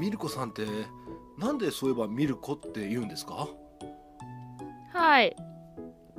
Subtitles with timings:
[0.00, 0.66] ミルコさんって
[1.36, 3.48] なんでそういえばミルコって言うんですか？
[4.92, 5.36] はい。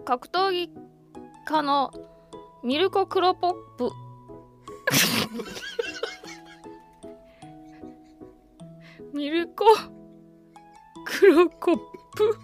[0.06, 0.72] 格闘技
[1.46, 1.92] 家の
[2.64, 3.90] ミルコ・クロポップ。
[9.14, 9.66] ミルコ・
[11.06, 11.78] クロコッ
[12.16, 12.38] プ。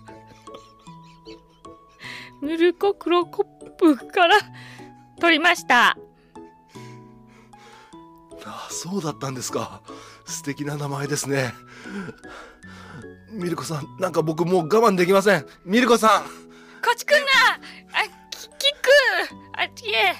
[2.41, 4.35] ミルコ・クロコップから
[5.19, 5.97] 取りました。
[8.45, 9.81] あそうだったんですか
[10.27, 11.53] 素敵な名前ですね。
[13.31, 15.45] ミルコさんなんか僕もう我慢できません。
[15.65, 16.23] ミルコさん。
[16.23, 16.29] こ
[16.93, 17.27] っち来んな
[17.93, 18.89] あきキック
[19.53, 20.15] あっちへ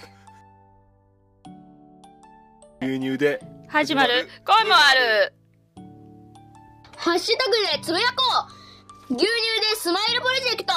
[2.82, 3.42] 牛乳で。
[3.68, 4.28] 始まる。
[4.46, 5.34] 声もある。
[6.96, 8.24] ハッシュタグでつぶやこ
[9.10, 9.14] う。
[9.14, 10.74] 牛乳でスマイルプロジェクト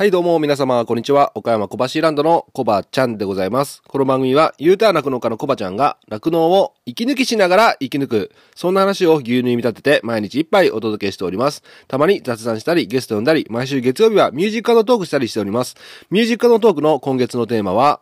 [0.00, 1.30] はいどうも皆様こんにちは。
[1.34, 3.82] 岡山小橋ランドのコバちゃんでございます。
[3.86, 11.62] この番組は U ターン酪農家のコバちゃんが酪農を息抜きしながら生き抜くそんな話を牛乳に見立てて毎日一杯お届けしております。
[11.86, 15.76] たまに雑談したりゲスト呼んだり毎週月曜日はミュージックのトークしたりしております。
[16.08, 18.00] ミュージックのトークの今月のテーマは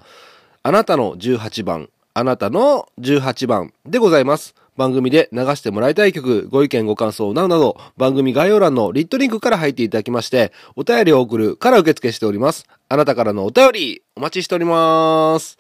[0.63, 4.55] あなたの18番あなたの18番でございます。
[4.79, 12.65] 番組で流してもらいたい曲、ご意見ご感想などなど、番組概要欄のリットリンクから入っていただきまして、お便りを送るから受付しております。
[12.89, 15.59] あなたからのお便り、お待ちしております。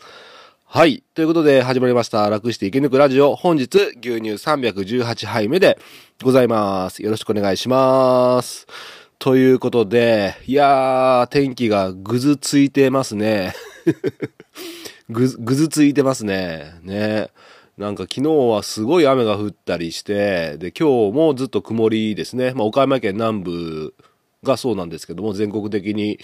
[0.65, 1.03] はい。
[1.15, 2.31] ということで始まりました。
[2.31, 3.35] 楽して生き抜くラジオ。
[3.35, 5.81] 本日、牛乳318杯目で
[6.23, 7.03] ございます。
[7.03, 8.69] よろしくお願いします。
[9.19, 13.53] ということで、いやー、天気がぐずついてますね。
[15.11, 16.75] ぐ、ぐずついてますね。
[16.83, 17.31] ね。
[17.79, 22.53] なんか昨日はすごい雨が降ったりして、で、今日もずっと曇りですね。
[22.53, 23.95] まあ、岡山県南部
[24.43, 26.19] がそうなんですけども、全国的に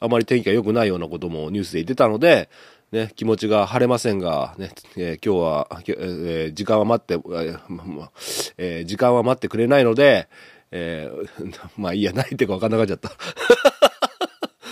[0.00, 2.50] あまり天気が良くないようなこともニュースで言ってたので、
[2.92, 7.14] ね、気持ちが晴れませんが、ね、えー今日は、えー時間は待って、
[8.58, 10.28] えー時間は待ってくれないので、
[10.70, 11.10] え
[11.78, 13.87] まあいいや、ないってか分かんなくなっちゃった。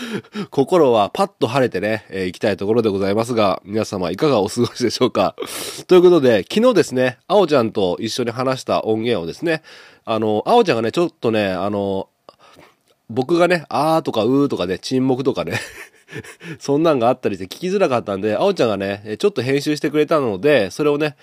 [0.51, 5.35] 心はパッと晴れてね、えー行きたいところでございますが、皆様いかがお過ごしでしょうか？
[5.87, 9.63] ということで、昨日ですね、あおちゃんと一緒に話した音源をですね、
[10.05, 12.09] あの、あおちゃんがね、ちょっとね、あの、
[13.09, 15.59] 僕がね、あーとかうーとかね、沈黙とかね、
[16.59, 21.17] そんなんがあったりして聞きづらかったんで、あおちゃんがね、ちょっと編集してくれたので、それをね、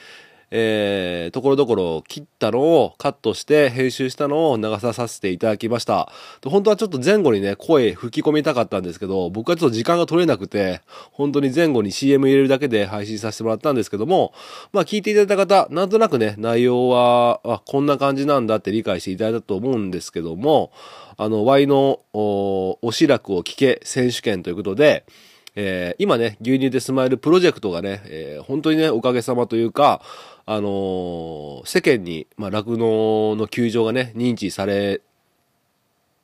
[0.51, 6.11] えー、ところどころ切ったのをカットして編集したのを流ささせていただきました。
[6.45, 10.81] 本当はちょっと前後にね、声吹き込みたかったんですけど、僕はちょっと時間が取れなくて、
[11.11, 14.33] 本当に前後に CM 入れるだけで配信させてもらったんですけども、
[14.71, 20.71] まあ聞いていただいた方、なんとなくね、内容は、あ、こんな感じなんだって理解していただいたと思うんですけども、
[21.17, 25.05] あの、Y のおおしらくを聞け選手権ということで、
[25.55, 30.01] えー今ね、牛乳でスマイルプロジェクトがね、えー本当にね、おかげさまというか、
[30.45, 35.01] あのー世間に、まあ、酪農の球場がね、認知され、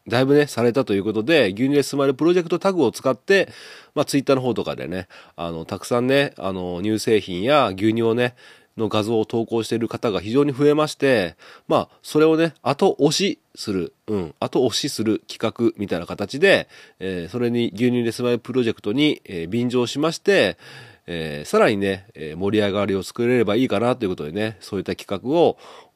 [0.07, 3.49] だいぶね、されたということで、牛乳でスマイルプロジェクトタグを使って、
[3.93, 8.35] まあ、ツイッターの方とかでね、あの、たくさんね、あの、乳製品や牛乳をね、
[8.77, 11.35] の画像を投稿している方が非常に増えまして、
[11.67, 20.57] まあ、それをね、後押しする、うん、後押しする企画みたいな形で、えーそれに牛乳でスマイプロジェクトに、えー便乗しまして、
[21.07, 25.29] えーさらにね、え盛り上がりを作れればいいかなということでね、そういった企画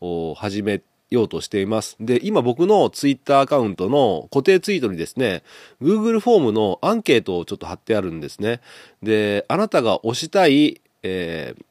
[0.05, 1.95] を始めようとしています。
[2.01, 5.43] で、今僕のツイッターアカウントの固定ツイートにですね、
[5.81, 8.59] Google フォームのアンケートをちょっと貼ってあるんですね。
[9.01, 11.63] で、あなたが推したい、えー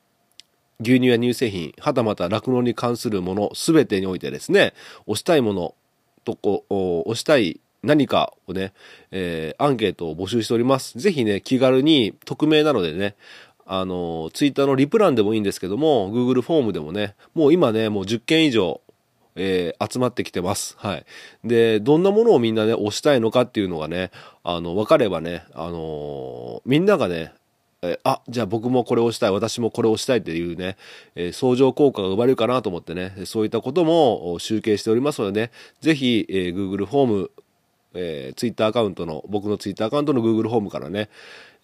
[0.82, 4.74] 牛乳や乳製品、はたまた酪農に関するもの、すべてにおいてですね、
[5.06, 5.74] 推したいもの
[6.24, 8.72] とこ、お推したい何かをね、
[9.10, 10.98] えーアンケートを募集しております。
[10.98, 13.16] ぜひね、気軽に、匿名なのでね、
[13.66, 18.80] あの、ツイッターのリプランでもいいんですけども、Google フォームでもね、もう今ね、もう10件以上、
[19.34, 20.76] えー集まってきてます。
[20.78, 21.04] はい。
[21.44, 24.10] で、どんなものをみんなね、推したいのかっていうのがね、
[24.44, 27.32] あの、分かればね、あのーみんながね、
[27.82, 30.76] えーあ、じゃあ僕もこれをしたい、私もこれをしたいっていうね、
[31.16, 35.50] えー相乗効果が生まれるかなと思ってね、そういったことも集計しておりますのでね、
[35.80, 37.30] ぜひ、えー Google フォーム、
[37.94, 41.08] えー、Twitter アカウントの、僕の Twitter アカウントの Google フォームからね、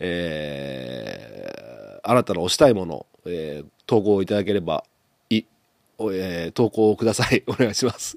[0.00, 4.84] えーあなたの推したいもの、えー投稿いただければ、
[6.00, 7.42] えー投稿をください。
[7.48, 8.16] お願いします。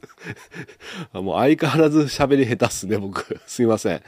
[1.13, 3.39] もう相変わらず喋り下手っすね、僕。
[3.47, 4.01] すいません。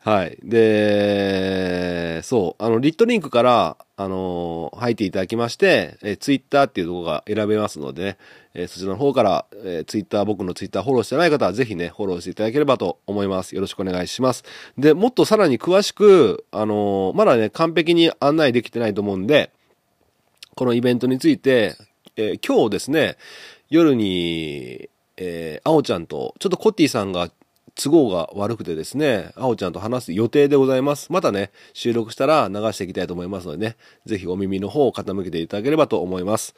[0.00, 0.38] はい。
[0.42, 8.16] で、そう、あの、リットリンクから、あのー入っていただきまして、えツイッターっていうところが選べますのでね、
[8.54, 13.54] えーそちらの方から、えー、ツイッター、僕のツイッターフォローしてない方はぜひね、フォローしていただければと思います。
[13.56, 14.44] よろしくお願いします。
[14.78, 19.50] で、もっとさらに詳しく、あのーまだね、完璧に案内できてないと思うんで、
[20.54, 21.76] このイベントについて、
[22.20, 23.16] えー今日ですね、
[23.70, 27.30] 夜に、えー、あおちゃんと、ちょっとコッティさんが
[27.76, 31.12] 都合が悪くてですね、あおちゃんと話す予定でございます。
[31.12, 36.56] またね、収録したら流していきたいと思いますのでね、ぜひお耳の方を傾けていただければと思います。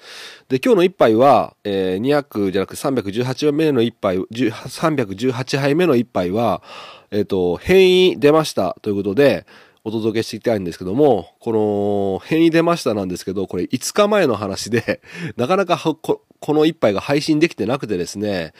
[0.49, 6.63] で、今日の一杯は、えー200じゃなく318杯目の一杯、318杯目の一杯は、
[7.11, 9.45] えっ、と、変異出ましたということで、
[9.91, 15.01] お届けしていきたいんですけども、この変異出ましたなんですけど、これ5日前の話で、
[15.37, 16.23] なかなかこ
[16.55, 18.53] の一杯が配信できてなくてですね、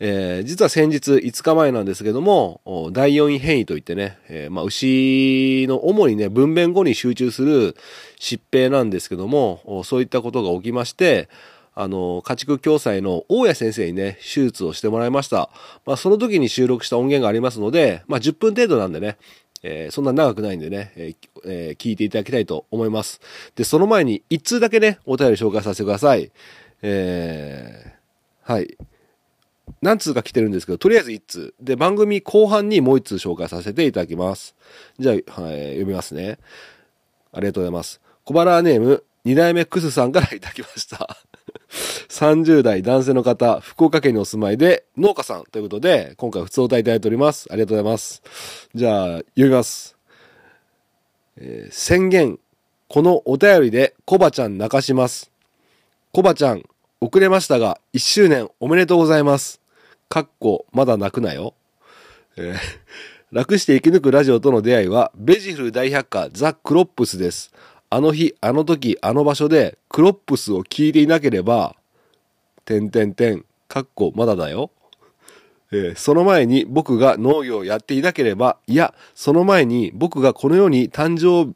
[0.00, 7.76] えー実は先日5日前なんですけども、第4位変異といってね、えーまあ、牛の主にね、分娩後に集中する
[8.18, 11.28] 疾病なんですけども、そういったことが起きまして、
[11.74, 15.48] あの、家畜共済の大谷先生にね、手術をしてもらいました。
[15.86, 19.16] まあ、その時に収録した音源がありますので、まあ、10分程度なんでね、
[19.62, 23.20] えーそんな長くないんでね、えーえー聞いていただきたいと思います。
[23.54, 26.30] で、その前に1通だけね、お便り紹介させてください。
[26.82, 28.76] えーはい。
[29.80, 31.54] 何通か来てるんですけど、とりあえず1通。
[31.60, 34.54] で、番組後半にもう1通紹介させていただきます。
[34.98, 36.38] じゃあ、はい、読みますね。
[37.32, 38.00] ありがとうございます。
[38.24, 41.16] 小腹ネーム、二代目クスさんからいただきました。
[42.08, 47.48] 30代男性の方、福岡県にお住まいで、農家さんということで、今回普通お歌いいただいております。
[47.50, 48.22] ありがとうございます。
[48.74, 49.96] じゃあ、読みます。
[51.38, 52.38] えー宣言。
[52.88, 55.32] このお便りで、コバちゃん泣かします。
[56.12, 56.62] コバちゃん、
[57.00, 59.62] 遅れましたが、1周年おめでとうございます。
[60.10, 61.54] かっこ、まだ泣くなよ。
[62.36, 62.56] えー
[63.32, 67.50] 楽して生き抜くラジオとの出会いは、ベジフル大百科ザ・クロップスです。
[67.94, 71.76] あの日、あの時、あの場所で、クロップスを聞いていなければ、
[72.64, 74.70] てんてんてん、かっこ、まだだよ。
[75.70, 81.54] えーその前に僕が農業をやっていなければ、いや、その前に僕がこの世に誕生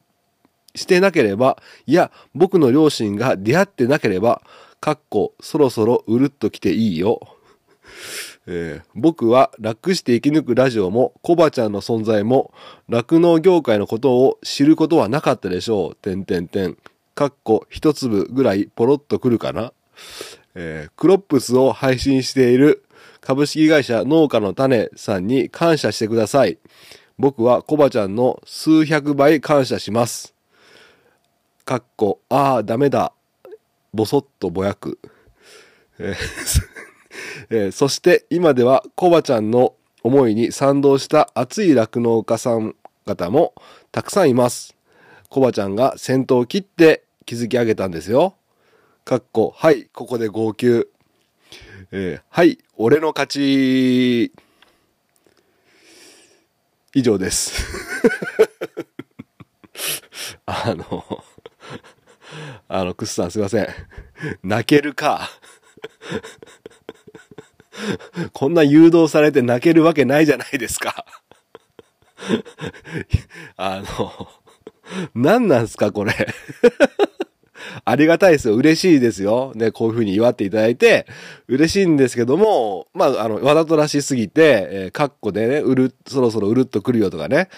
[0.75, 1.57] してなければ、
[1.87, 4.43] いや、僕の両親が出会ってなければ、
[4.79, 7.36] かっこ、そろそろうるっと来ていいよ。
[8.47, 12.53] えー僕は楽して生き抜くラジオもコバちゃんの存在も
[12.89, 15.95] 酪農業界のことを知ることはなかったでしょう。
[15.97, 16.77] てんてんてん。
[17.15, 19.73] かっこ一粒ぐらいポロッとくるかな。
[20.55, 22.85] えークロップスを配信している
[23.21, 26.59] 株式会社農家の種さんに感謝してください。
[27.19, 30.35] 僕はコバちゃんの数百倍感謝します。
[31.65, 33.13] かっこ、ああ、ダメだ。
[33.93, 35.01] ぼそっとぼやく。
[35.99, 36.76] えー
[37.51, 43.55] えーそして今ではコバちゃんの思いに賛同した熱い酪農家さん方も
[43.93, 44.77] たくさんいます。
[45.29, 48.37] コバちゃんが先頭を切って築き上げたんですよ。
[49.05, 50.89] かっこ、はい、ここで号泣。
[51.93, 54.33] えーはい、俺の勝ち。
[56.95, 57.53] 以上です。
[60.47, 61.05] あの、
[62.69, 63.69] あの、クスさんすいません。
[64.43, 65.29] 泣けるか。
[68.33, 71.05] こんな誘導されて泣けるわけないじゃないですか。
[73.57, 74.29] あの、
[75.15, 76.13] 何なんすか、これ。
[77.85, 78.55] ありがたいですよ。
[78.55, 79.53] 嬉しいですよ。
[79.55, 81.07] ね、こういう風に祝っていただいて、
[81.49, 87.49] 嬉しいんですけども、まあ、あの、わざとらしすぎて、えー、カッコでね、うる、そろそろうるっとくるよとかね、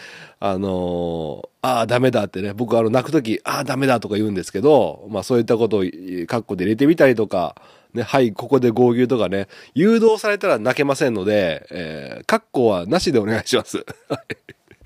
[0.40, 7.56] あのーああ、ダメだってね、僕あの、泣くとき、ああ、ダメだとか言うんですけど、まあ、そういったことを、カッコで入れてみたりとか、
[7.98, 13.84] ね、はい、ここで号泣とかね、誘導されたら泣けませんので、えー、カッコはなしでお願いします。
[14.08, 14.36] はい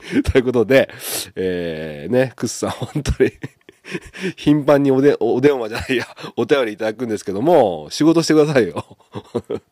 [0.33, 0.89] ということで、
[1.37, 3.33] えー、ね、クスさん、本当に
[4.37, 8.85] 頻繁におで、お電話じゃないや、お便りいただくんですけども、仕事してくださいよ。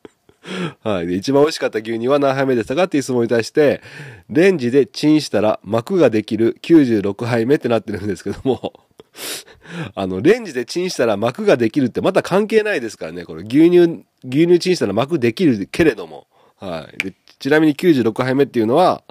[0.82, 1.06] はい。
[1.06, 3.82] で、一番美味しかった牛乳は何杯目でしたかっていう質問に対して、
[4.30, 8.72] レンジでチンしたら膜ができる96杯目ってなってるんですけども、
[9.94, 13.24] あの、レンジでチンしたら膜ができるってまた関係ないですからね。
[13.24, 16.26] これ牛乳、牛乳チンしたら膜できるけれども。
[16.58, 17.14] はい。
[17.38, 19.02] ちなみに96杯目っていうのは、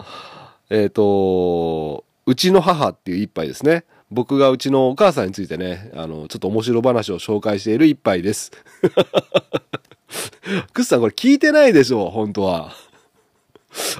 [0.70, 3.86] えっ、と、うちの母っていう一杯ですね。
[4.12, 8.52] 僕がうちのお母さんについてね、あの、ちょっと面白話を紹介している一杯です。
[10.74, 12.74] クスさんこれ聞いてないでしょ、本当は。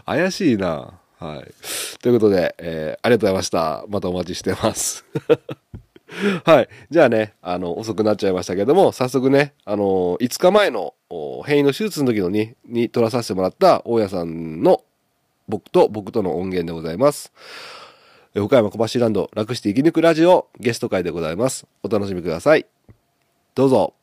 [0.06, 1.00] 怪しいな。
[1.20, 2.00] はい。
[2.02, 3.86] ということで、えーありがとうございました。
[3.90, 5.06] またお待ちしてます。
[6.44, 6.70] はい。
[6.90, 10.94] じゃあね、あの、遅くなっちゃいましたけども、早速ね、あの、5日前の
[11.46, 14.84] 変異の手術の時のに、に撮らさせてもらった大家さんの
[15.48, 17.32] 僕と僕との音源でございます。
[18.36, 21.66] 岡山小橋ランド楽して生き抜くラジオゲスト会でございます。
[21.84, 22.66] お楽しみください。
[23.56, 23.99] どうぞ。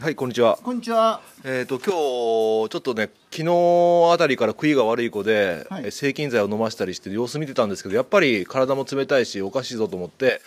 [0.00, 0.58] はい、こんにちは。
[0.62, 1.20] こんにちは。
[1.44, 10.40] えっ、と今日ちょっとね昨日あたりから食いが悪い子で、はいえ制菌剤を飲ましたりして様子見てたんですけどやっぱり体も冷たいしおかしいぞと思って、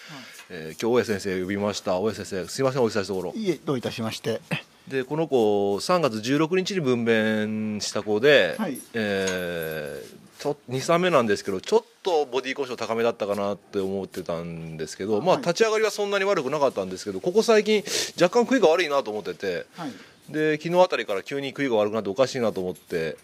[0.50, 4.42] えー今日大家先生呼びました大家先生すいませんお久しぶりのところいえ、どういたしまして。
[4.88, 17.84] でこの子3月16日に分娩した子で、はいえーちょ23目なんですけどちょっとィーコンション高めだったかなって思ってたんですけど、まあはい立ち上がりはそんなに悪くなかったんですけどここ最近
[18.22, 19.66] 若干食いが悪いなと思ってて。
[19.76, 19.92] はい。
[20.30, 23.16] で昨日あたりから急に食いが悪くなっておかしいなと思って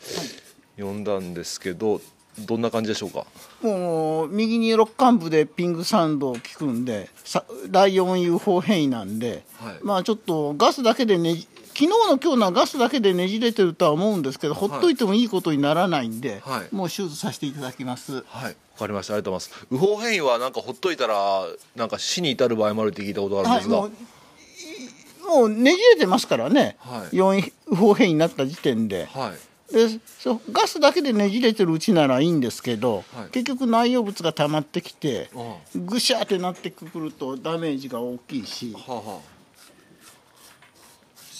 [0.77, 1.99] 呼んだんですけど
[2.39, 3.25] どんな感じでしょうか？
[3.61, 16.75] もう、右に肋間部でピングサンドを聞くんで、さライオン UFO 変異なんで、はいまあちょっとガスだけでねじ、昨日の今日のはガスだけでねじれてるとは思うんですけど、ほっといてもいいことにならないんで、はい。
[16.75, 18.23] もう手術させていただきます。
[18.27, 18.55] はい。
[18.73, 19.13] わかりました。
[19.13, 19.67] ありがとうございます。
[19.71, 23.91] 右方変異はなんかほっといたらなんか死に至る場合もあるって聞いたことがあるんはい、ですが、もう、い
[25.25, 27.15] もうねじれてますからね、はい。
[27.15, 29.05] 4 UFO 変異になった時点で。
[29.05, 29.73] はい。
[29.73, 29.87] で
[30.19, 33.29] そうガスだけでねじれてるうちならいいんですけど、はい。
[33.31, 39.09] 結局内容物が溜まってきてあぐしゃってなってくるとダメージが大きいしあはあ。
[39.09, 39.19] は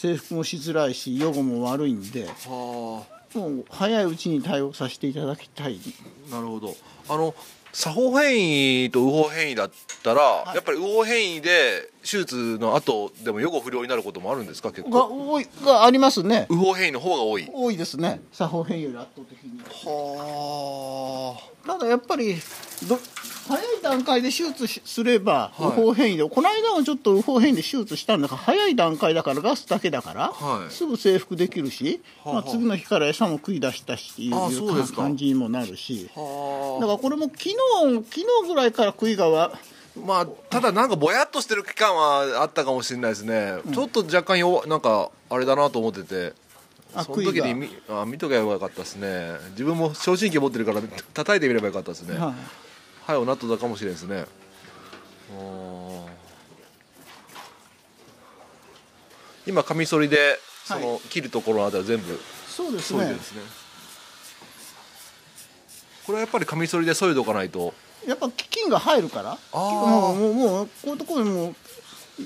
[0.04, 5.80] 制服もしづらいし予後も悪いんでもう早いうちに対応させていただきたい。
[6.30, 6.76] あなるほど。
[7.10, 7.34] あの
[7.72, 9.72] 左方変異と右方変異だっ
[10.04, 10.56] たら、い。
[10.56, 16.46] やっぱり右方変異で手術の後でも予後不良になることもあるんですか結が構多いがありますね。
[16.50, 17.50] 右方変異の方が多い。
[17.52, 18.22] 多いですね。
[18.32, 19.60] 左方変異より圧倒的に。
[19.62, 21.68] はあ。
[21.68, 22.36] ただやっぱり
[22.88, 23.00] ど
[23.48, 25.72] 早い段階で手術しすればはい。
[25.78, 30.72] 右方変異で、この間もちょっと右方変異で手術したんだから早い段階だからガスだけだから、はい。
[30.72, 36.10] すぐ征服できるし、はあはあまあ、次の日から餌も食い出したしいう感じにもなるし。
[36.16, 37.56] はだからこれも昨日
[38.10, 39.52] 昨日ぐらいから食いがわ
[39.96, 46.34] まあただなんかぼやっとしてる期間はあったかもしれないですね、ちょっと若干弱なんかあれだなと思ってて。
[46.96, 49.32] あその時に見あ見とけばよかったですね。
[49.52, 50.82] 自分も聴診器持ってるから
[51.16, 52.18] 叩いてみればよかったですね。
[52.18, 52.63] はい
[53.06, 54.26] はいおなっとだかもしれないですね。
[59.46, 62.18] 今カミソリでその、は切るところのあたり全部
[62.48, 63.06] そうですね。
[63.08, 63.42] でですね。
[66.06, 67.74] これはやっぱりカミソリで削いでおかないと。
[68.08, 69.38] やっぱ菌が入るから。
[69.52, 71.56] もうもうもうこういうところにもう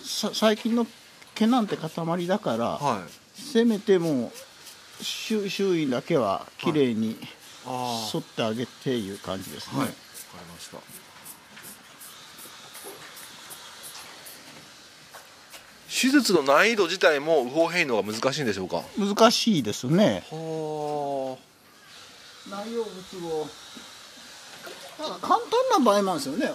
[0.05, 0.85] さ最近の
[1.33, 3.41] 毛なんて塊だから、はい。
[3.41, 4.31] せめても
[4.99, 7.17] う周周囲だけはきれいに
[7.65, 9.93] あ沿ってあげていう感じですね、はいわ
[10.31, 10.77] かりました。
[15.89, 18.83] 手術の難易度自体も右方変異の方が難しいんでしょうか？
[18.99, 20.23] 難しいですね。
[20.29, 21.37] は
[22.49, 23.47] 内容物を。
[24.97, 26.53] ただ簡単な場合もあるんですよね、はい。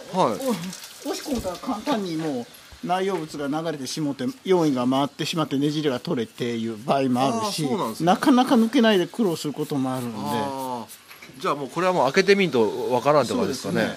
[1.06, 2.46] お押し込んだら簡単にもう
[2.86, 8.06] 内容物が流れてしもて用意が回ってしまってねじれが取れていう場合もあるしあーそうなんですね。
[8.06, 10.18] なかなか抜けないで苦労することもあるんで。
[10.18, 11.01] あー
[11.38, 13.86] じゃあもうこれはもう開けてみんとわからんって感じですかね。
[13.86, 13.96] ね。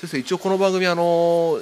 [0.00, 1.58] 先生一応この番組あの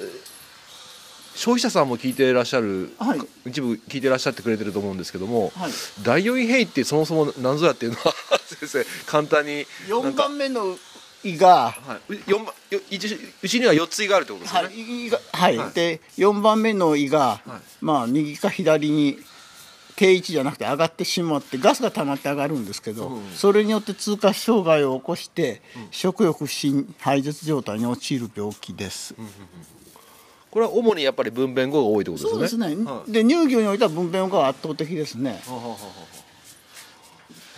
[1.35, 3.19] 消費者さんも聞いてらっしゃる、はい。
[3.45, 5.71] 一部聞いてらっしゃってくれてると思うんですけども、はい。
[6.03, 8.13] 第4位変異ってそもそも何ぞやっていうのは
[8.45, 10.77] 先生簡単になん4か番目の
[11.23, 15.57] 胃がはい、う四番よ一うちには4つ胃があるってことですよね、はい、胃がはい。
[15.57, 15.71] はい。
[15.71, 17.51] で4番目の胃が、はい。
[17.81, 19.19] まあ右か左に
[19.99, 23.19] 定位置じゃなくて上がってしまってガスが溜まって上がるんですけど、う。
[23.19, 29.13] んそれによって通過障害を起こして、食欲不振排絶状態に陥る病気です、
[30.49, 32.47] これは主にやっぱり分娩後が多いってことですよね。
[32.47, 33.11] そうですね、はい。
[33.11, 35.41] で乳牛においては分娩後が圧倒的ですね。
[35.45, 35.75] ははは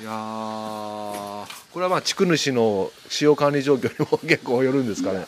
[0.02, 5.26] いやーこれはまあ地区主の使用管理状況にも結構よるんですかね。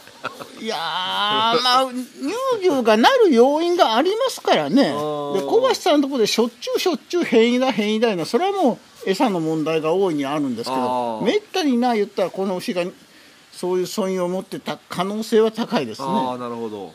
[0.60, 4.84] いやーまあ乳牛がなる要因がありますからね。
[4.84, 5.46] でー。
[5.46, 8.74] 小橋さんのところでしょっちゅうしょっちゅう変異だ変異だよなそれはも
[9.06, 11.26] う餌の問題が大いにあるんですけあどー。
[11.26, 12.84] めったにない言ったらこの牛が
[13.54, 16.08] そういう素因を持ってた可能性は高いですね。
[16.10, 16.78] ああなるほど。
[16.78, 16.94] ほう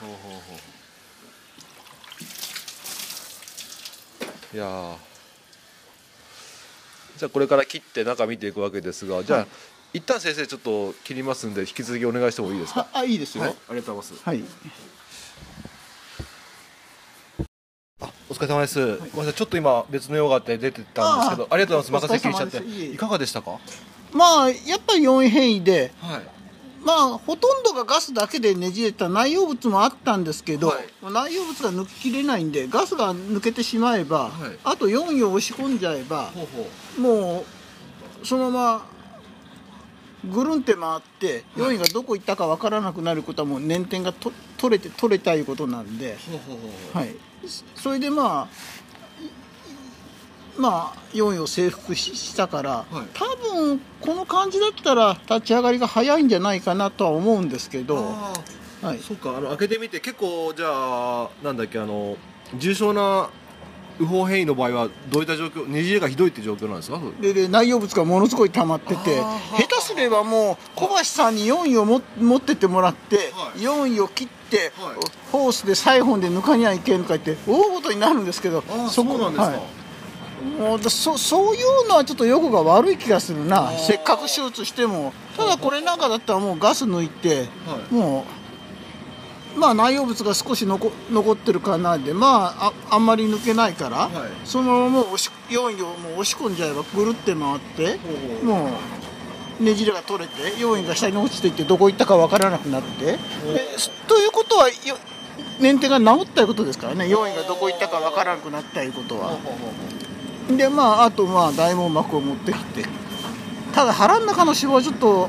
[0.00, 0.54] ほうほ
[4.52, 4.56] う。
[4.56, 5.07] いやー
[7.18, 9.48] じゃあこれから切って中見ていくわけですがじゃあ、はい
[9.94, 12.80] 一旦先生ちょっと切りますんで引き続きお願いしてもいいですか？
[12.80, 13.44] はあいいですよ。
[13.44, 13.56] はい。
[13.70, 14.22] ありがとうございます。
[14.22, 14.44] はい、
[18.02, 22.04] あお疲れ様です、ごめんなさいちょっと今別の用があって出てたんですけどありがとうございます。
[22.04, 22.58] また接近しちゃって
[22.92, 23.58] いかがでしたか？
[24.12, 26.37] まあやっぱり4位変異ではい
[26.84, 31.12] まあほとんどがガスだけでねじれた内容物もあったんですけど、はい。
[31.12, 34.58] 内容物が抜ききれないんでガスが抜けてしまえば、はい。
[34.64, 36.30] あと4位を押し込んじゃえば
[36.98, 37.44] も
[38.22, 38.98] うそのまま
[40.24, 46.16] ぐるんって回って4位がどこ行ったかわからなくなることはもう捻転がと取れて取れたいうことなんで、
[46.92, 47.14] はい、
[47.76, 48.48] それでまあ
[50.58, 53.06] まあ4位を征服ししたから、はい。
[53.14, 53.24] 多
[53.54, 58.14] 分この感じだったら立ち上がりが早いんじゃないかなとは思うんですけど、
[58.82, 62.16] はい、そっかあの開けてみて結構じゃあなんだっけあの
[62.56, 63.30] 重症な
[63.98, 67.00] 右方変異の場合はどういった状況ねじれがひどいって状況なんですか？
[67.20, 73.60] でで内容物がものすごい溜まってて下手すればもう小橋さんに4位をも持ってってもらって、はい。
[73.60, 74.96] 4位を切って、はい。
[75.32, 79.77] ホースでサイホンで抜かにはいけんとか言って大事になるんですけどああそこなんですか、はい
[80.58, 83.70] もうそそういうのはちょっと欲が悪い気がするな。
[83.72, 85.12] せっかく手術しても。
[85.36, 87.94] ただこれなんかだったらもうガス抜いてはい。
[87.94, 88.24] も
[89.56, 94.30] うまあ内容物が少し残残ってるかなでまあああんまり抜けないから、はい。
[94.44, 97.98] そのままもう押し4位をもう押し込んじゃえばぐるって回って
[98.44, 98.70] も
[99.60, 103.04] うねじれが取れて4位が下に落ちていってどこ行ったかわからなくなって。
[103.12, 103.18] で
[104.06, 104.74] ということはよ
[105.60, 107.06] 捻転が治ったいうことですからね。
[107.06, 109.36] 4位がどこ行ったかわからなくなったいうことは。
[110.56, 112.84] でまああとまあ大網膜を持ってきて。
[113.74, 115.28] ただ腹の中の脂肪はちょっと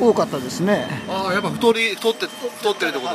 [0.00, 0.88] 多かったですね。
[1.08, 3.14] ああやっぱ太り太って太ってるってこと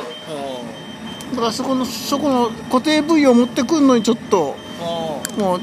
[1.32, 4.82] だからそこのそこの固定部位を持ってくるのにちょっとあ
[5.38, 5.60] もう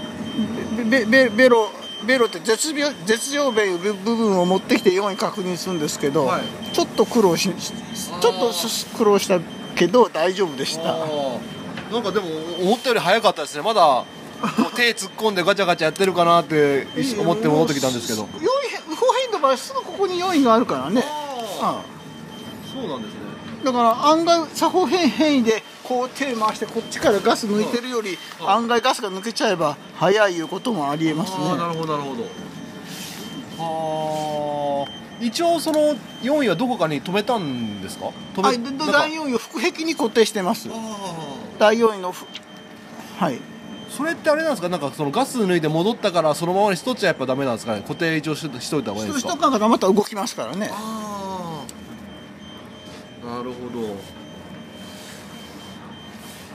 [0.89, 1.72] ベベベロ
[2.06, 6.42] ベロって絶病絶病弁部分を持ってきて4位確認するんですけど、はい。
[6.72, 8.51] ちょっと苦労ししちょっと
[8.96, 9.39] 苦労した
[9.75, 10.84] けど大丈夫でした。
[10.84, 12.27] なんかでも
[12.62, 13.63] 思ったより早かったですね。
[13.63, 14.04] まだ
[14.41, 16.88] こう手突っ込んでガチャガチャやってるかなって
[17.20, 18.24] 思って戻ってきたんですけど。
[18.24, 18.38] 4位
[18.88, 21.03] 不法変の場合すぐここに4位があるからね。
[21.62, 21.98] ああ。
[22.72, 23.20] そうなんですね。
[23.63, 31.38] あだから案外作法変変異でこう手回してこっちからガス抜いてるよりはい案外ガスが抜けちゃえば早いいうこともありえますね。
[31.39, 32.24] ああなるほどなるほど。
[33.63, 34.91] はあ。
[35.20, 38.12] 一応その4位はどこかに止めたんですか？
[38.36, 38.60] 止めはい、
[38.91, 40.70] 第4位を腹壁に固定してます。
[40.72, 40.74] あ
[41.58, 42.27] 第4位のふ
[43.17, 43.34] はい。
[43.34, 43.41] ー
[43.89, 44.70] それってあれなんですか？
[44.70, 47.82] なんかそのガス抜いて戻ったからそのままにしとっちゃやっぱダメなんですかね？
[47.82, 49.32] 固定一応ししといた方がいいんですか？
[49.34, 50.70] 人間がまた動きますからね。
[50.72, 51.63] あ
[53.24, 53.96] あなるほど。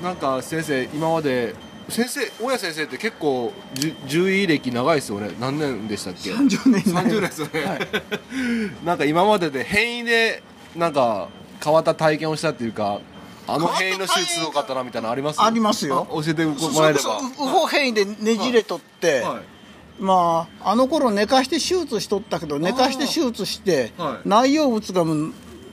[0.03, 1.55] なんか先生今まで
[1.89, 5.31] 先生大家先生って結構じゅ獣医歴長いですよね？
[5.41, 6.95] 何年でしたっけ？30年。
[6.95, 7.81] 前30年ですよね、はい。
[8.87, 10.43] なんか今までで変異で
[10.77, 11.29] なんか
[11.63, 13.01] 変わった体験をしたっていうか
[13.47, 15.43] あの変異の手術すごかったなみたいなのあります？
[15.43, 16.07] ありますよ。
[16.11, 17.21] あ教えてもそらえれば。
[17.23, 19.43] 右方変異でねじれとって、はい。
[20.03, 24.29] まああの頃寝かして手術しとったけど寝かして手術して、はい。
[24.29, 25.33] 内容物がもう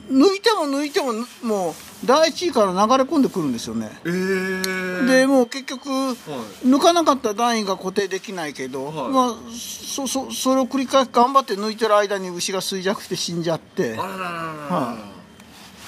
[0.09, 1.73] 抜いても抜いてももう
[2.05, 6.15] 第一位から流れ込んでくるんですよね、えー、でもう結局、は
[6.63, 6.67] い。
[6.67, 9.11] 抜かなかった段位が固定できないけど、はい。
[9.11, 13.95] まあそそそれを繰り返し頑張って抜いてる間に牛が衰弱して死んじゃって。
[13.95, 14.33] だあらららら
[14.69, 14.97] ら、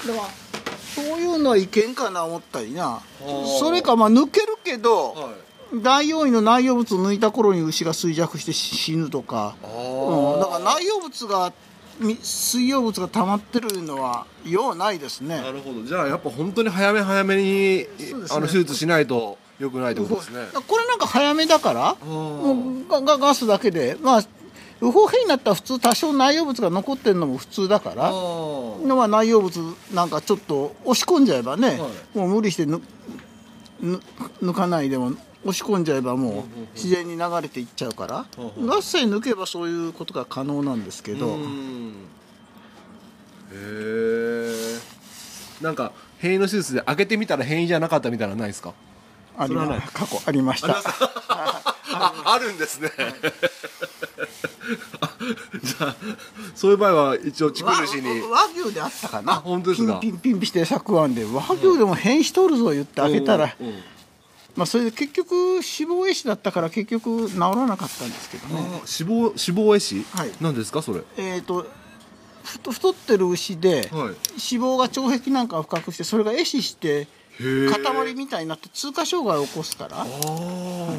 [0.01, 0.29] から
[0.95, 3.01] そういうのはいけんかな思ったりな。
[3.23, 5.81] ーそれかまあ抜けるけど、はい。
[5.81, 11.53] 大容位の内容物を抜いた頃に牛が衰弱して死ぬとか、あうん、だーから内容物が
[11.99, 15.39] み水溶物が溜まってるのはようないですね。
[15.41, 15.83] なるほど。
[15.83, 17.87] じゃあやっぱ本当に早め早めに、ね。
[18.31, 20.47] あの手術しないと良くないってことですね。
[20.67, 24.23] これなんか早めだからもうガガガスだけでまあ
[24.81, 32.17] 不法変になったら普通多少内容物が残ってるのも普通だからあのは内容物なんかちょっと押し込んじゃえばね、はい。
[32.17, 32.81] もう無理してぬ
[33.79, 34.01] ぬ
[34.41, 35.13] 抜かないでも
[35.43, 38.25] 押し込んじゃえばもう自然に流れていっちゃうから。
[38.35, 41.93] ほうほうガスさえ抜けばそういうことが可能なんですけど、うん。
[43.51, 44.79] へえ。
[45.61, 48.73] なんか変異の手術で開けてみたら変異じゃなかったみたいなのないですか？
[49.37, 50.75] あり過去ありました。
[51.93, 52.91] ああるんですね。
[52.97, 54.00] あ
[55.63, 55.95] じゃあ
[56.53, 58.21] そういう場合は一応畜和主に。
[58.21, 59.33] 和牛であったかな。
[59.33, 59.99] あ本当ですか。
[59.99, 63.73] ピンピンピンピして錯案で和牛でも変異しとるぞ言って開けたら、うんうん。
[64.55, 68.59] まあそれで結局脂肪壊死だったから結局治らなかったんですけどね。
[68.59, 70.31] あ脂肪脂肪壊死、はい。
[70.41, 71.01] 何ですかそれ？
[71.17, 71.65] えっ、と
[72.43, 73.87] 太太ってる牛で、はい。
[73.87, 77.07] 脂肪が腸壁なんかを深くしてそれが壊死して
[77.39, 80.01] 塊みたいになって通過障害を起こすから。
[80.01, 80.93] ああ、は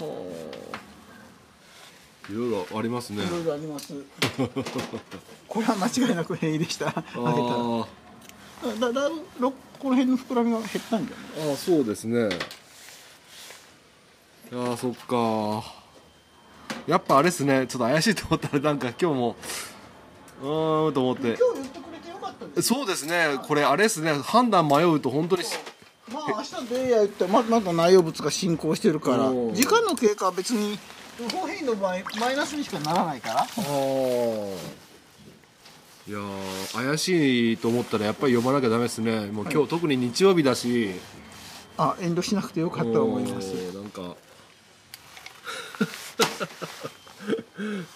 [0.00, 0.49] あ
[2.30, 3.24] いろいろありますね。
[3.24, 3.92] いろいろあります。
[5.48, 6.92] これは間違いなく変異でした。
[6.92, 7.10] 開け
[8.80, 11.48] ただだいこの辺の膨らみが減ったんじゃない？
[11.48, 12.18] ーあーそうですね。
[14.52, 15.74] いやーそっか。
[16.86, 17.66] やっぱあれっすね。
[17.66, 19.36] ちょっと怪しいと思ったらなんか今日も
[20.42, 21.28] うーんと思って。
[21.28, 22.68] 今日言ってくれてよかったです。
[22.68, 23.38] そうですね。
[23.46, 24.12] これあれっすね。
[24.12, 25.42] 判断迷うと本当に
[26.12, 29.28] まあ明日でやってままだ内容物が進行してるから。
[29.54, 30.78] 時間の経過は別に
[31.20, 33.46] 不法変異の場合マイナスにしかならないから。
[36.08, 39.26] いやー怪しいと思ったらやっぱり読まなきゃダメですね。
[39.26, 40.92] もう今日特に日曜日だし。
[41.76, 43.52] あ遠慮しなくてよかったと思います。
[43.74, 44.16] なんか。
[47.58, 47.86] うん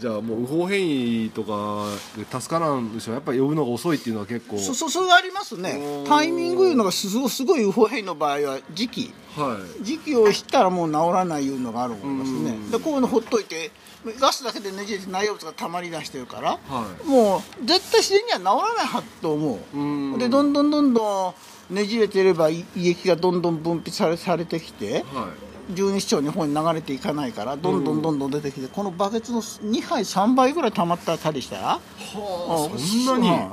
[0.00, 1.84] じゃあもう不法変異とか
[2.16, 4.58] で助からんでしょやっぱり呼ぶのが遅いっていうのは結構。
[4.58, 5.78] そそそれはありますね。
[6.08, 9.12] タイミングいうのがすごすごい不法変異の場合は時期。
[9.36, 9.84] はい。
[9.84, 12.50] 時期を知ったらもう治らないいうのがある思いますね。
[12.52, 12.70] うん。
[12.70, 13.70] でこういうのほっといて
[14.18, 16.58] ガスだけでねじれて内容物が溜まり出してるからは
[17.04, 17.06] い。
[17.06, 19.78] もう絶対自然には治らないはずと思う。
[19.78, 20.18] うん。
[20.18, 21.34] でどんどんどんどん
[21.70, 25.28] ねじれてればい胃液がどんどん分泌されされてきては
[25.70, 25.74] い。
[25.74, 33.28] 十二指腸の方に流れていかないからどんどんどんどん出てきてこのバケツの2杯3倍ぐらい溜まったりしたらはあそんなに？
[33.28, 33.50] うん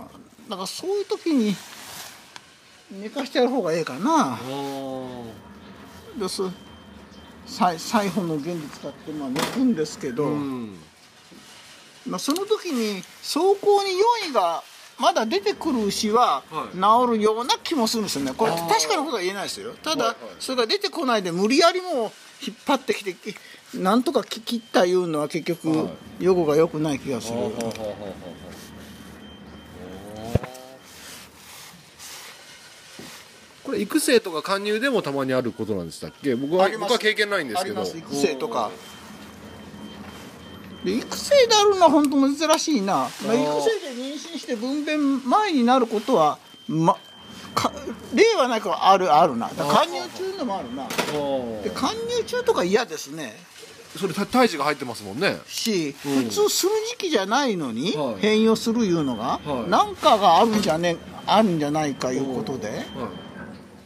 [0.49, 1.55] だからそういう時に
[2.89, 4.39] 寝かしてやる方がええかな。
[6.17, 6.41] です
[7.45, 9.29] サイホンの原理使ってまあ。
[9.29, 10.77] 抜くんですけど、うん
[12.07, 14.63] まあ、その時に走行に用意が
[14.99, 16.75] まだ出てくる牛ははい。
[16.75, 18.33] 治るような気もするんですよね。
[18.35, 19.73] これ確かなことは言えないですよ。
[19.83, 21.93] ただ、それが出てこないで無理やりもう
[22.45, 23.15] 引っ張ってきて
[23.73, 27.37] なんとか切切ったいうのは結局は予後が良くない気がする、
[33.63, 36.35] これ育成とか加入でもたまにあることなんでしたっけ？
[36.35, 37.81] 僕は僕は経験ないんですけど。
[37.81, 37.97] あります。
[37.97, 38.71] 育成とか。
[38.71, 38.96] で
[40.91, 46.97] 育成であるのは本当珍しいな、まあ、育成で妊娠して分娩前になることは、ま、
[47.55, 47.71] か
[48.13, 49.49] 例はないからあるあるな。
[49.49, 50.87] だから加入中のもあるな。
[51.63, 53.35] で加入中とか嫌ですね。
[53.97, 55.39] それた胎児が入ってますもんね。
[55.47, 56.23] し、うん。
[56.25, 58.15] 普通する時期じゃないのにはい。
[58.19, 59.69] 変容するいうのが、はい。
[59.69, 62.75] なんかがあるんじゃねあるんじゃないかいうことでは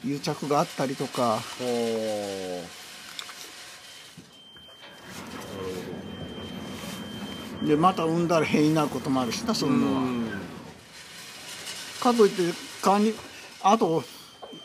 [0.03, 0.09] い。
[0.09, 1.39] 癒着があったりとか
[7.63, 10.01] でまた産んだら変異になることもあるしなそあういうのは。
[12.01, 13.13] かといって管理
[13.63, 14.03] あと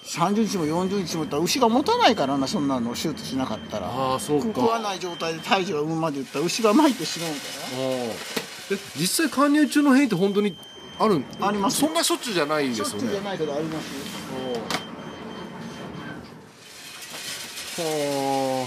[0.04, 3.88] 30日も40日もいったら牛が持たないからなそんなの手術しなかったら。
[3.88, 4.46] ああそうか。
[4.46, 7.36] 食わない状態で胎児が産むまでいったら牛が巻いてしまうか
[7.74, 8.74] あー。
[8.74, 10.54] え実際加入中の変異って本当に
[10.98, 11.24] あるん？
[11.40, 11.78] あります。
[11.80, 12.92] そんなしょっちゅうじゃないですよね。
[12.94, 13.84] らしょっちゅうじゃないけどあります
[14.32, 14.85] はあ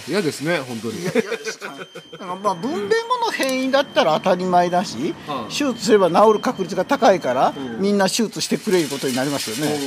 [0.08, 1.02] 嫌ですね本当に。
[1.02, 1.76] 嫌ですか
[2.12, 2.90] だからまあ分娩後
[3.26, 5.54] の変異だったら当たり前だし、はい。
[5.54, 7.82] 手術すれば治る確率が高いから、うん。
[7.82, 9.78] みんな手術してくれることになりますよね、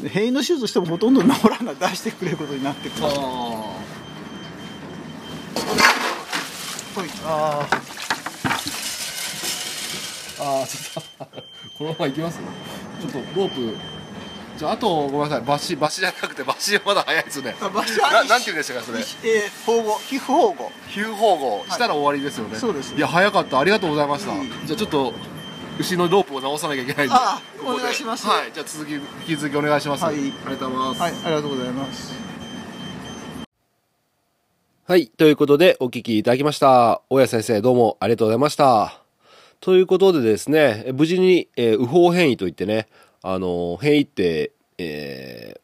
[0.00, 3.06] で変異の手術してもほとんど治らない出してくれることになってくる。
[3.06, 3.08] あ。
[3.08, 3.14] は
[7.04, 7.08] い。
[7.24, 7.82] あー。
[10.44, 11.26] ああちょっと
[11.78, 12.38] このまま行きます？
[12.38, 13.76] ちょっとロープ
[14.62, 15.40] じゃああとごめんなさい。
[15.40, 17.56] バシバシじゃなくてバシまだ早いですね。
[17.60, 19.00] あ場所はななんて言うんでしたかそれ。
[19.00, 22.94] えー、保護皮膚保護皮膚保護したら終わりですよね、そうです。
[22.94, 23.58] いや早かった。
[23.58, 24.48] ありがとうございました、うん。
[24.64, 25.12] じゃあちょっと
[25.80, 27.14] 牛のロープを直さなきゃいけないんで。
[27.16, 28.24] あここでお願いします。
[28.28, 28.52] はい。
[28.52, 30.14] じゃあ続き引き続きお願いします、はい。
[30.14, 31.00] ありがとうございます。
[31.00, 31.12] はい。
[31.12, 32.14] ありがとうございます。
[34.84, 35.08] はい。
[35.08, 37.02] ということで、お聞きいただきました。
[37.10, 39.02] 大谷先生、どうもありがとうございました。
[39.58, 42.86] ということでですね、無事に、えー、右方変異といってね、
[43.22, 45.62] あの変異って、えー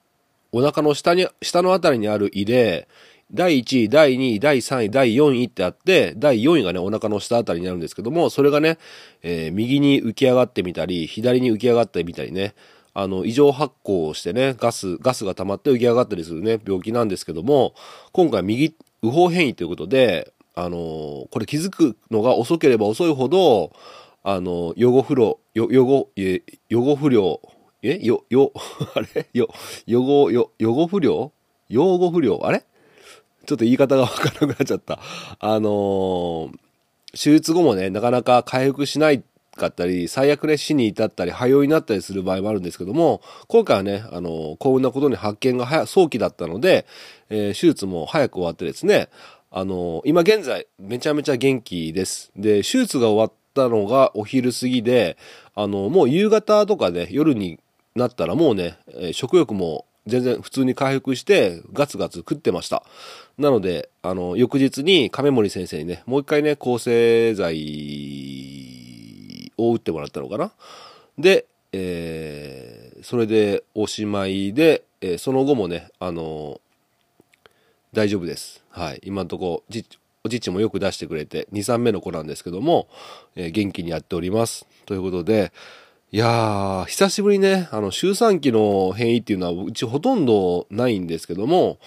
[0.50, 2.88] お腹の下に、下のあたりにある胃で、
[3.32, 8.78] 第1位、第2位、第3位、第4位ってあって、第4位がね、お腹の下あたりになるんですけども、それがね、
[9.22, 12.54] えー右に浮き上がってみたり、左に浮き上がってみたりね、
[12.94, 17.74] あの、異常発酵をしてね、ガス、ガスが溜まって浮き上がったりするね、病気なんですけども、
[18.12, 23.72] 今回右、右方変異ということで、あの、これ気づくのが遅ければ遅いほど、
[24.22, 27.40] あの、予後不良、よ、予後、え、予後不良、
[27.82, 28.52] えよ、よ、
[28.94, 29.26] あれ？
[29.32, 29.48] よ、
[29.86, 31.32] 予後、よ、予後不良
[31.68, 32.64] 養護不良あれ？
[33.46, 34.98] ちょっと言い方がわからなくなっちゃった。
[35.38, 36.58] あのー
[37.12, 39.22] 手術後もね、なかなか回復しない
[39.56, 46.84] かったり、最悪ね、死に至ったり、肺炎になったりする場合もあるんですけども、今回はね、あの幸運なことに発見が早早期だったので、
[47.30, 49.08] えー手術も早く終わってですね、
[49.50, 52.30] あの今現在、めちゃめちゃ元気です。
[52.36, 55.16] で、手術が終わったのがお昼過ぎで、
[55.54, 57.58] あのもう夕方とかで夜に
[57.94, 58.78] なったらもうね、
[59.12, 62.82] 食欲も全然普通に回復してガツガツ食ってました。
[63.36, 67.52] なので、あの、翌日に亀森先生にね、もう一回ね、抗生剤
[69.58, 70.52] を打ってもらったのかな。
[71.18, 76.60] で、えーそれでおしまいで、えーその後もね、あの、
[77.92, 78.64] 大丈夫です。
[78.70, 79.00] はい。
[79.04, 79.62] 今のとこ、
[80.24, 82.88] おじっちもよく出してくれて、2、3目の子なんですけども、
[83.36, 84.66] えー元気にやっております。
[84.86, 85.52] ということで、
[86.10, 91.78] いやー、久しぶりね、あの、周産期の変異っていうのは、うちほとんどないんですけども、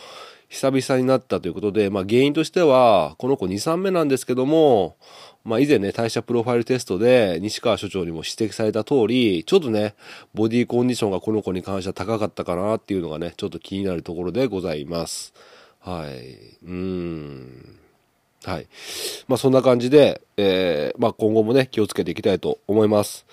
[0.48, 4.98] 久々になったということで、まあ原因としては、この子2、3目なんですけども、
[5.44, 9.96] まあ以前ね、代謝プロファイルテストで西川所長にも指摘された通り、ちょっとね、
[10.34, 15.34] ボディコンディションがこの子に関しては高かったかなっていうのがね、ちょっと気になるところでございます。
[15.80, 16.58] はい。
[16.64, 17.81] うーん。
[18.44, 18.68] はい。
[19.28, 23.26] まあそんな感じで、えー、まあ今後もね、気をつけていきたいと思います。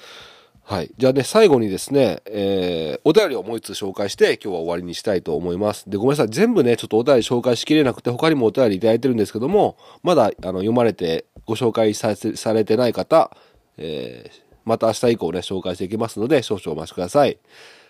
[0.64, 0.90] はい。
[0.99, 5.88] じゃあね、最後にですね、えー、お便りをもう一つ紹介して、今日は終わりにしたいと思います。
[5.88, 6.29] で、ごめんなさい。
[6.29, 13.35] 全部ね、ちょっとお便り紹介しきれなくて、他にもお便りいただいてるんですけども、まだ、あの、読まれて、ご紹介されされてない方、
[13.79, 17.38] えー、また明日以降ね、紹介していきますので、少々お待ちください。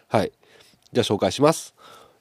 [0.07, 0.31] はい。
[0.93, 1.75] じゃあ紹介します。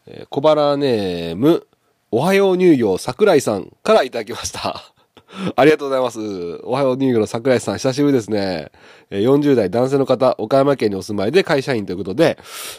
[0.07, 1.67] えー小腹ネーム、
[2.09, 4.81] おはよう乳業桜井さんからいただきました。
[5.57, 6.19] ありがとうございます。
[6.63, 8.71] おはよう乳業の桜井さん、久しぶりですね。
[9.11, 12.37] 40代男性の方、岡山県にお住まいで会社員ということで、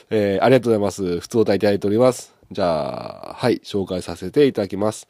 [0.09, 1.21] えーありがとうございます。
[1.21, 2.35] 普通お答えいただいております。
[2.51, 5.07] じゃあ、はい、紹介させていただきます。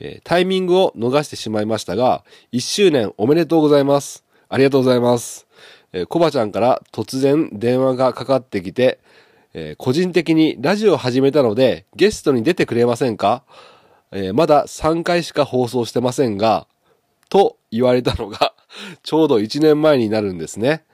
[0.00, 4.24] えータイミングを逃してしまいましたが、1周年おめでとうございます。
[4.48, 5.46] ありがとうございます。
[5.92, 8.98] えーコバちゃんから突然電話がかかってきて、
[9.54, 13.44] えー個人的にラジオを始めたので、ゲストに出てくれませんか？
[14.12, 16.66] えーまだ3回しか放送してませんが、
[17.28, 18.54] と言われたのが、
[19.02, 20.84] ちょうど1年前になるんですね。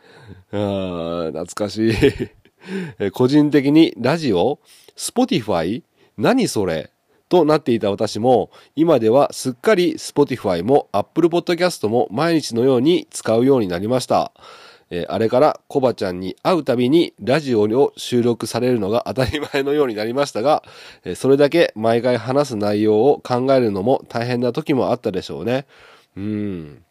[0.52, 1.90] あー懐かしい。
[2.98, 4.58] えー個人的にラジオ
[4.96, 5.82] ?Spotify?
[6.16, 6.90] 何それ？
[7.28, 14.32] となっていた私も、今ではすっかり Spotify も Apple Podcast も毎日のように使うようになりました。
[14.90, 20.62] えーあれからコバちゃんに会うたびにラジオを収録されるのが当たり前のようになりましたが、
[21.04, 25.66] えーそれだけ毎回話す内容を考えるのも大変な時もあったでしょうね。
[26.16, 26.82] うん。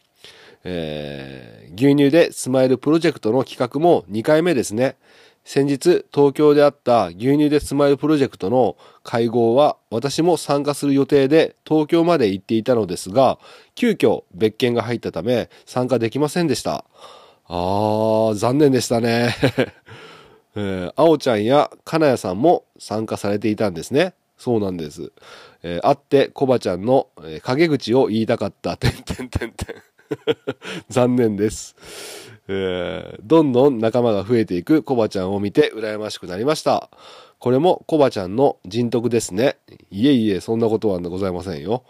[0.63, 4.95] えー牛乳でスマイルプロジェクトの企画も2回目ですね。
[5.43, 13.37] 先日東京であった牛乳でスマイルプロジェクトの会合は私も参加する予定で東京まで行っていたのですが、
[13.75, 16.85] 急遽別件が入ったため参加できませんでした。
[17.47, 19.35] あー、残念でしたね。
[20.57, 24.13] えー、あおちゃんやかなやさんも参加されていたんですね。
[24.37, 25.11] そうなんです。
[25.63, 28.77] えー、会ってコバちゃんの、えー陰口を言いたかった。
[28.77, 29.75] てんてんてんてん。
[30.89, 31.75] 残念です。
[32.47, 36.89] えーどんどん仲間が増えていくコバちゃんを見て羨ましくなりました。
[37.39, 39.57] これもコバちゃんの人徳ですね。
[39.91, 41.83] いえいえ、そんなことはございませんよ。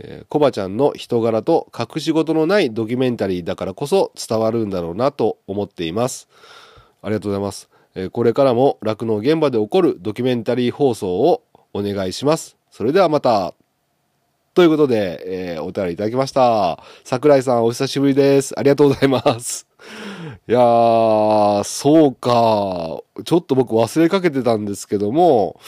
[0.00, 6.28] えーコバちゃんの人柄と隠し事のないドキュメンタリーだからこそ伝わるんだろうなと思っています。
[7.02, 7.68] ありがとうございます。
[7.94, 12.56] えーこれからも酪農現場で起こるドキュメンタリー放送をお願いします。
[12.70, 13.54] それではまた。
[14.54, 16.82] ということで、えーお便りいただきました。
[17.04, 18.58] 桜井さんお久しぶりです。
[18.58, 19.66] ありがとうございます。
[20.48, 23.00] いやー、そうか。
[23.24, 25.58] ちょっと僕忘れかけてたんですけども、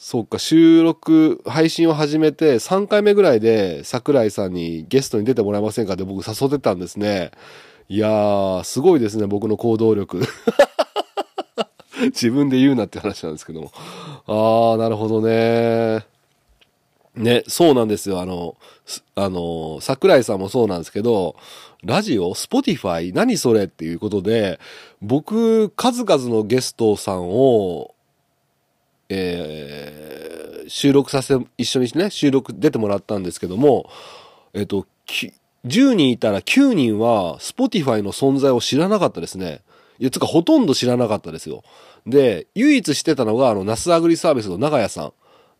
[0.00, 7.32] そうか、収録、配信を始めて3回目ぐらいで桜井さんにゲストに出てもらえませんかって僕誘ってたんですね。
[7.88, 10.20] いやー、すごいですね、僕の行動力。
[12.14, 13.72] 自分で言うなって話なんですけども。
[14.28, 16.06] あー、なるほどね。
[17.16, 18.20] ね、そうなんですよ。
[18.20, 18.56] あの、
[19.16, 21.34] あの、桜井さんもそうなんですけど、
[21.82, 24.60] ラジオ、 Spotify、何それっていうことで、
[25.02, 27.96] 僕、数々のゲストさんを、
[29.08, 30.08] えー
[30.68, 33.90] 収録させ、一緒にね、収録出てもらったんですけども、
[34.54, 34.86] えっと、
[35.66, 39.62] 10人いたら9人は、 Spotifyの存在を知らなかったですね。
[39.98, 41.62] いや、つか、ほとんど知らなかったですよ。
[42.06, 45.12] で、唯一知ってたのが、あの、ナスアグリサービスの長屋さん。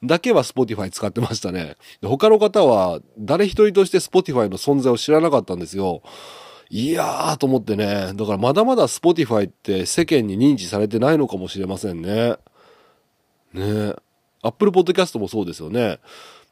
[0.05, 1.77] だけは Spotify 使ってましたね。
[2.03, 6.03] 他の方は誰一人として Spotify の存在を知らなかったんですよ。
[6.71, 8.13] いやーと思ってね。
[8.15, 12.37] だからまだまだ Spotify って世間に認知されてないのかもしれませんね。
[13.53, 13.95] ね
[14.43, 15.99] Apple Podcast もそうですよね。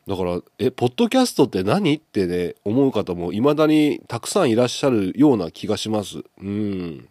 [0.07, 6.19] だから、え、ポッドキャストって何ってね、思う方も未だにたくさんいらっしゃるような気がします。
[6.41, 7.09] うん。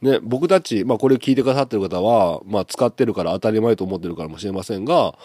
[0.00, 5.16] ね、僕たち、まあこれを聞いてくださってる方は、まあ使ってるから当たり前と思ってるかもしれませんが、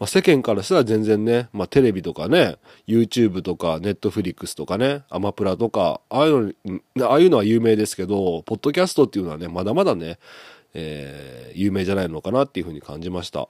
[0.00, 6.56] まあ、世間からしたら全然ね、まあテレビとかね、YouTube とか Netflix とかね、アマプラとか、ああいう
[6.96, 10.18] の、ああいうのは有名ですけど、ポッドキャストっていうのはね、まだまだね、
[10.74, 13.48] えー有名じゃないのかなっていうふうに感じました。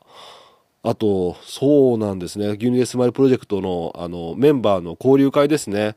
[0.82, 2.48] あと、そうなんですね。
[2.48, 5.96] 牛乳でスマイルプロジェクトの、あの、メンバーの交流会ですね。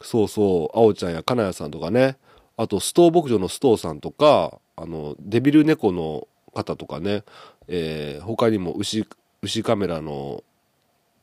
[0.00, 2.16] そうそう、あおちゃんやかなやさんとかね。
[2.56, 7.22] あと、ストー牧場のストーさんとか、あの、デビル猫の方とかね。
[7.68, 9.06] えー他にも牛、
[9.42, 10.42] 牛カメラの、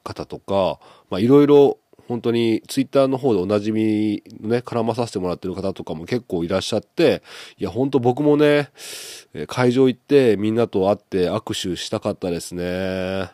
[0.04, 7.24] 方とか、まあいろいろ本当にツイッターの方でおなじみのね、絡まさせてもらってる方とかも結構いらっしゃって、
[7.58, 8.70] いや本当僕もね、
[9.48, 13.32] 会場行ってみんなと会って握手したかったですね。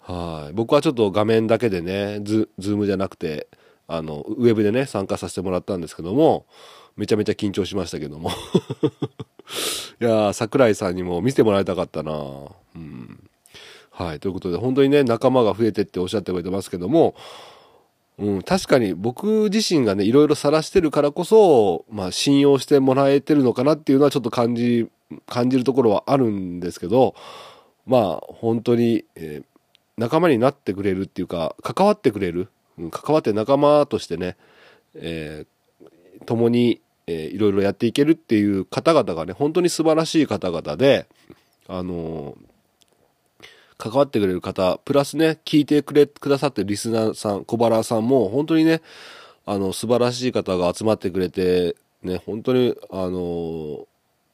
[0.00, 0.54] はい。
[0.54, 3.46] 僕はちょっと画面だけでね、ズズームじゃなくて、
[3.86, 6.46] あの、ウェブでね、参加させてもらったんですけども、
[6.96, 8.30] めちゃめちゃ緊張しましたけども。
[10.00, 13.28] いやー、桜井さんにも見せてもらいたかったなうん。
[13.90, 14.20] はい。
[14.20, 17.14] ということで、本当にね、仲間が増えてっておっしゃってくれてますけども、
[18.18, 24.88] うん、確かに僕自身がね、いろいろ晒してるからこそ、まあ、信用してもらえてるのかなっていうのはちょっと感じ、
[25.26, 27.14] 感じるところはあるんですけど、
[27.86, 29.44] まあ、本当に、えー
[29.98, 32.46] 仲間になってくれるっていうか、関わってくれる、
[32.78, 34.36] うん、関わって仲間としてね、
[34.94, 41.08] えー共に、えーいろいろやっていけるっていう方々がね、本当に素晴らしい方々で、
[41.66, 42.47] あのー
[43.78, 48.82] 関わってくれる方、プラスね、聞いてくれ、くださってるリスナーさん、小原さんも、本当にね、
[49.46, 53.86] あの、素晴らしい方が集まってくれて、ね、本当に、あの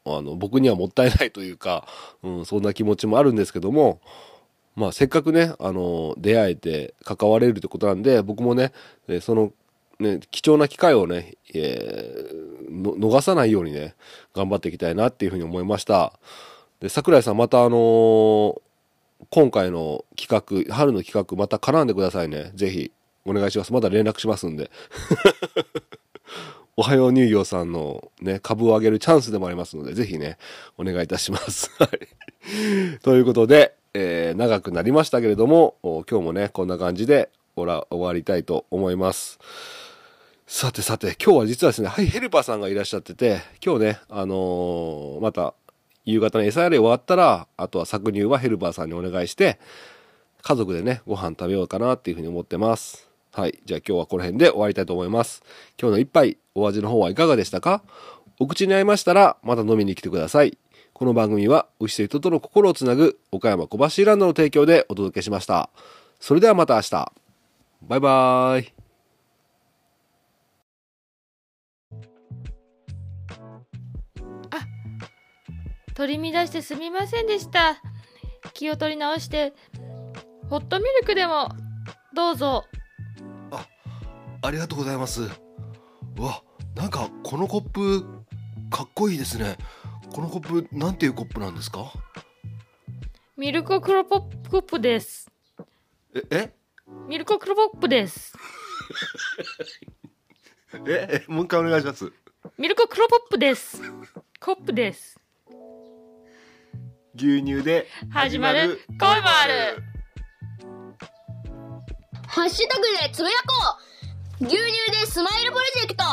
[0.07, 1.87] あの、僕にはもったいないというか、
[2.22, 4.00] うん、そんな気持ちもあるんですけども、
[4.76, 8.72] まあ、せっかくね、あの、出会えて関われるってことなんで、僕もね、
[9.09, 9.52] えその、
[10.00, 13.94] ね、貴重な機会をね、えー逃さないようにね、
[14.35, 16.12] 頑張っていきたいなっていうふうに思いました。
[16.80, 18.61] で、桜井さん、またあのー
[19.31, 22.53] 今回の企画、春の企画、また絡んでくださいね。
[22.55, 22.92] ぜひ、
[23.24, 23.72] お願いします。
[23.72, 24.70] まだ連絡しますんで。
[26.77, 30.38] おはよう乳業さんのね、株を上げるチャンスでもありますので、ぜひね、
[30.77, 31.70] お願いいたします。
[31.79, 32.98] はい。
[33.00, 39.38] ということで、えー長くなりましたけれども、今日もね、こんな感じでおら終わりたいと思います。
[40.46, 45.55] さてさて、今日は実はですね、はい、ヘルパーさんがいらっしゃってて、今日ね、あのーまた、
[46.04, 49.58] 夕方の餌やり終わったら、あとは搾乳はヘルパーさんにお願いして、
[50.42, 53.08] 家族でね、ご飯食べようかなっていうふうに思ってます。
[53.32, 53.58] はい。
[53.64, 55.42] じゃあ今日はこの辺で終わりたいと思います。
[55.80, 57.82] 今日の一杯、お味の方はいかがでしたか？
[58.38, 60.58] お口に合いましたら、また飲みに来てください。
[60.92, 65.70] この番組は、牛と人との心をつなぐ、岡山小橋ランドの提供でお届けしました。
[66.20, 67.12] それではまた明日。
[67.82, 68.84] バイバーイ。
[75.94, 77.76] 取り乱してすみませんでした
[78.52, 79.52] 気を取り直して
[80.50, 81.48] ホットミルクでも
[82.14, 82.64] どうぞ
[84.42, 85.22] ありがとうございます。
[85.22, 86.42] うわ、
[86.74, 88.02] なんかこのコップ
[88.70, 89.57] かっこいいですね。
[90.14, 91.90] このコップなんていうコップなんですか？
[93.38, 95.30] ミルコクロポッププです
[96.14, 96.54] ええ？
[97.09, 98.37] ミルコクロポップです
[100.87, 102.12] ええもう一回お願いします。
[102.59, 103.80] ミルコクロポップです
[104.40, 105.18] コップです
[107.16, 109.83] 牛乳で始まる恋もある。
[112.27, 113.79] ハッシュタグでつぶやこ
[114.40, 114.44] う。
[114.46, 116.05] 牛乳でスマイルプロジェクト